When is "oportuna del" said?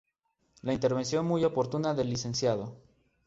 1.45-2.09